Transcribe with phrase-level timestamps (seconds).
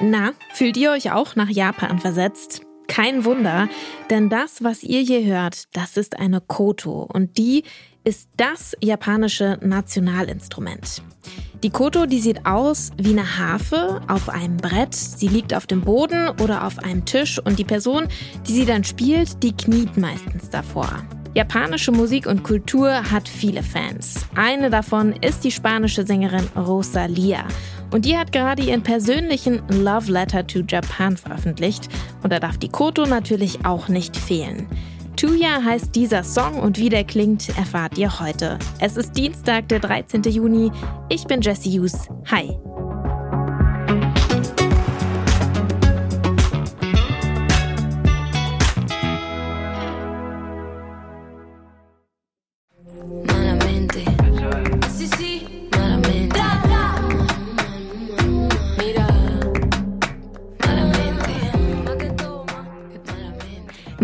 [0.00, 2.62] Na, fühlt ihr euch auch nach Japan versetzt?
[2.86, 3.68] Kein Wunder,
[4.10, 7.64] denn das, was ihr hier hört, das ist eine Koto und die
[8.04, 11.02] ist das japanische Nationalinstrument.
[11.64, 14.94] Die Koto, die sieht aus wie eine Harfe auf einem Brett.
[14.94, 18.06] Sie liegt auf dem Boden oder auf einem Tisch und die Person,
[18.46, 20.90] die sie dann spielt, die kniet meistens davor.
[21.32, 24.26] Japanische Musik und Kultur hat viele Fans.
[24.34, 27.44] Eine davon ist die spanische Sängerin Rosalia.
[27.90, 31.88] Und die hat gerade ihren persönlichen Love Letter to Japan veröffentlicht.
[32.22, 34.66] Und da darf die Koto natürlich auch nicht fehlen.
[35.24, 38.58] Tuya heißt dieser Song und wie der klingt, erfahrt ihr heute.
[38.78, 40.22] Es ist Dienstag, der 13.
[40.24, 40.70] Juni.
[41.08, 42.10] Ich bin Jessie Hughes.
[42.30, 42.58] Hi.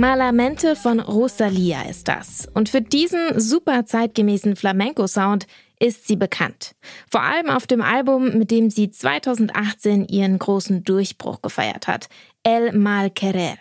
[0.00, 2.48] Malamente von Rosalia ist das.
[2.54, 5.46] Und für diesen super zeitgemäßen Flamenco-Sound
[5.78, 6.74] ist sie bekannt.
[7.10, 12.08] Vor allem auf dem Album, mit dem sie 2018 ihren großen Durchbruch gefeiert hat,
[12.42, 13.58] El Mal Querer.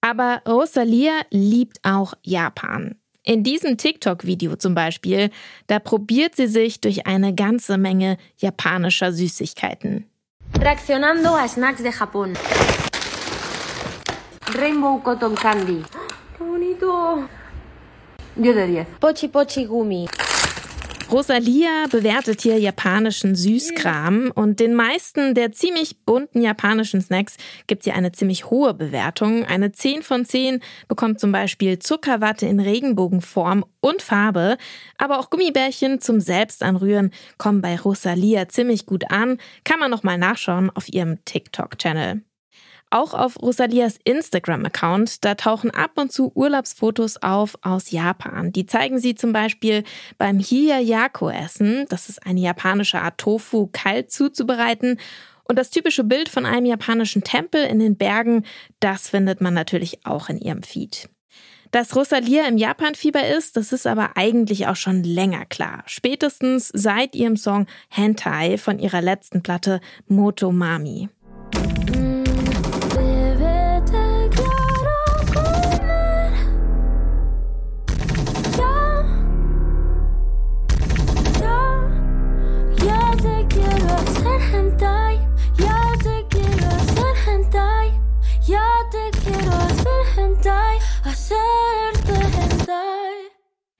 [0.00, 2.96] Aber Rosalia liebt auch Japan.
[3.22, 5.30] In diesem TikTok-Video zum Beispiel,
[5.68, 10.10] da probiert sie sich durch eine ganze Menge japanischer Süßigkeiten.
[10.58, 12.36] Reaccionando a snacks de Japón.
[14.56, 15.82] Rainbow Cotton Candy.
[16.36, 17.28] ¡Qué bonito!
[18.34, 18.86] 10 de 10.
[18.98, 20.08] Pochi Pochi Gumi.
[21.10, 27.92] Rosalia bewertet hier japanischen Süßkram und den meisten der ziemlich bunten japanischen Snacks gibt sie
[27.92, 29.44] eine ziemlich hohe Bewertung.
[29.44, 34.56] Eine 10 von 10 bekommt zum Beispiel Zuckerwatte in Regenbogenform und Farbe,
[34.98, 39.38] aber auch Gummibärchen zum Selbstanrühren kommen bei Rosalia ziemlich gut an.
[39.64, 42.22] Kann man nochmal nachschauen auf ihrem TikTok-Channel.
[42.90, 48.50] Auch auf Rosalias Instagram-Account, da tauchen ab und zu Urlaubsfotos auf aus Japan.
[48.52, 49.84] Die zeigen sie zum Beispiel
[50.16, 51.86] beim Hiyayako-Essen.
[51.88, 54.98] Das ist eine japanische Art Tofu, kalt zuzubereiten.
[55.44, 58.44] Und das typische Bild von einem japanischen Tempel in den Bergen,
[58.80, 61.08] das findet man natürlich auch in ihrem Feed.
[61.70, 65.82] Dass Rosalia im Japan-Fieber ist, das ist aber eigentlich auch schon länger klar.
[65.86, 71.10] Spätestens seit ihrem Song Hentai von ihrer letzten Platte Motomami.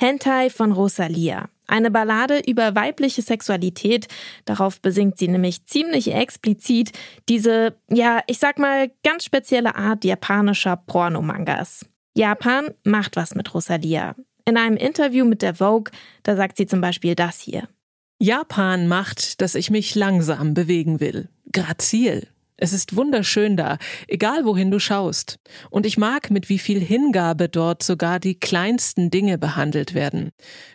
[0.00, 1.50] Hentai von Rosalia.
[1.66, 4.08] Eine Ballade über weibliche Sexualität.
[4.46, 6.92] Darauf besingt sie nämlich ziemlich explizit
[7.28, 11.84] diese, ja, ich sag mal, ganz spezielle Art japanischer Pornomangas.
[12.16, 14.16] Japan macht was mit Rosalia.
[14.46, 17.68] In einem Interview mit der Vogue, da sagt sie zum Beispiel das hier.
[18.18, 21.28] Japan macht, dass ich mich langsam bewegen will.
[21.52, 22.26] Grazil,
[22.60, 25.38] es ist wunderschön da, egal wohin du schaust.
[25.70, 30.30] Und ich mag, mit wie viel Hingabe dort sogar die kleinsten Dinge behandelt werden.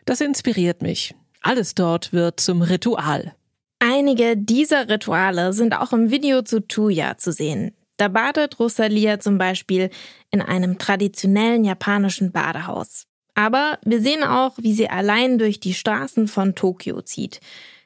[0.05, 1.15] Das inspiriert mich.
[1.41, 3.35] Alles dort wird zum Ritual.
[3.79, 7.75] Einige dieser Rituale sind auch im Video zu Tuya zu sehen.
[7.97, 9.89] Da badet Rosalia zum Beispiel
[10.31, 13.05] in einem traditionellen japanischen Badehaus.
[13.35, 17.41] Aber wir sehen auch, wie sie allein durch die Straßen von Tokio zieht.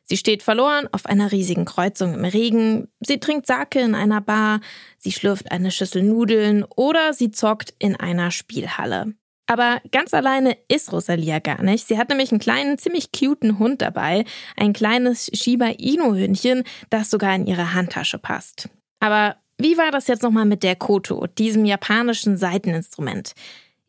[0.09, 4.59] Sie steht verloren auf einer riesigen Kreuzung im Regen, sie trinkt Sake in einer Bar,
[4.97, 9.14] sie schlürft eine Schüssel Nudeln oder sie zockt in einer Spielhalle.
[9.46, 11.88] Aber ganz alleine ist Rosalia gar nicht.
[11.88, 14.25] Sie hat nämlich einen kleinen, ziemlich cuten Hund dabei,
[14.58, 18.69] ein kleines Shiba Inu-Hündchen, das sogar in ihre Handtasche passt.
[19.00, 23.34] Aber wie war das jetzt nochmal mit der Koto, diesem japanischen Saiteninstrument?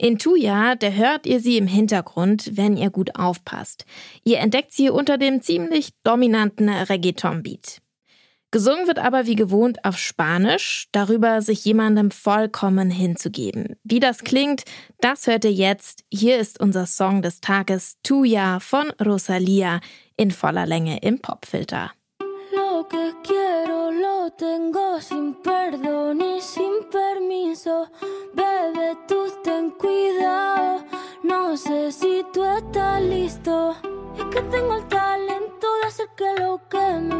[0.03, 3.85] In Tuya, da hört ihr sie im Hintergrund, wenn ihr gut aufpasst.
[4.25, 7.83] Ihr entdeckt sie unter dem ziemlich dominanten Reggaeton-Beat.
[8.51, 13.77] Gesungen wird aber wie gewohnt auf Spanisch, darüber sich jemandem vollkommen hinzugeben.
[13.85, 14.63] Wie das klingt,
[15.01, 16.03] das hört ihr jetzt.
[16.11, 19.81] Hier ist unser Song des Tages Tuya von Rosalia
[20.17, 21.93] in voller Länge im Popfilter.
[22.57, 23.80] Lo que quiero
[24.37, 27.89] tengo sin perdón y sin permiso.
[28.35, 30.85] Bebe, tú ten cuidado.
[31.23, 33.75] No sé si tú estás listo.
[34.17, 37.20] Es que tengo el talento de hacer que lo que me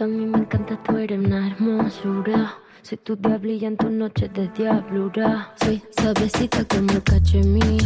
[0.00, 2.54] a mí me encanta, tú eres una hermosura.
[2.82, 5.52] Soy tu diablilla en tus noches de diablura.
[5.60, 7.82] Soy suavecita como el cachemir.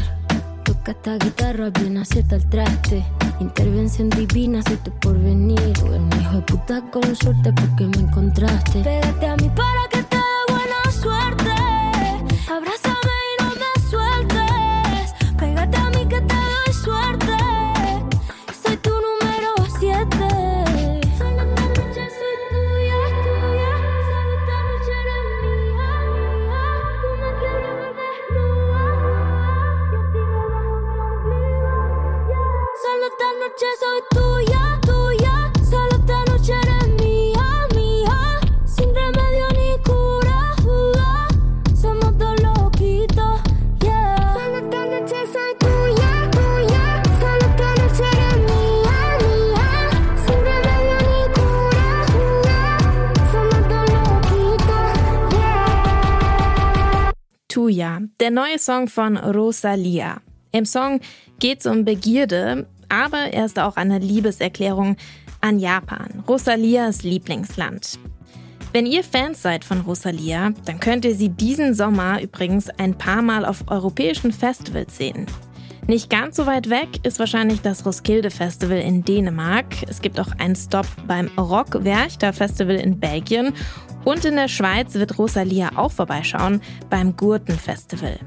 [0.65, 3.05] Toca esta guitarra, bien acierta el traste.
[3.41, 5.73] Intervención divina, soy tu porvenir.
[5.73, 8.83] Tú eres un hijo de puta con suerte porque me encontraste.
[8.83, 9.72] Pégate a mí para
[57.63, 60.21] Tuya, der neue Song von Rosalia.
[60.51, 60.99] Im Song
[61.39, 64.97] geht es um Begierde, aber er ist auch eine Liebeserklärung
[65.41, 68.01] an Japan, Rosalias Lieblingsland.
[68.73, 73.23] Wenn ihr Fans seid von Rosalia, dann könnt ihr sie diesen Sommer übrigens ein paar
[73.23, 75.27] Mal auf europäischen Festivals sehen.
[75.87, 79.67] Nicht ganz so weit weg ist wahrscheinlich das Roskilde Festival in Dänemark.
[79.89, 83.53] Es gibt auch einen Stop beim Rock Werchter Festival in Belgien.
[84.05, 86.61] Und in der Schweiz wird Rosalia auch vorbeischauen
[86.91, 88.19] beim Gurten Festival.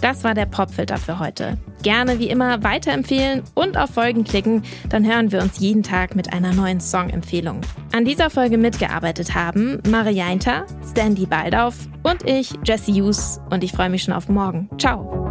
[0.00, 1.56] Das war der Popfilter für heute.
[1.82, 6.32] Gerne wie immer weiterempfehlen und auf Folgen klicken, dann hören wir uns jeden Tag mit
[6.32, 7.60] einer neuen Songempfehlung.
[7.92, 13.40] An dieser Folge mitgearbeitet haben Marianta, Standy Baldauf und ich, Jesse Hughes.
[13.50, 14.68] Und ich freue mich schon auf morgen.
[14.78, 15.25] Ciao!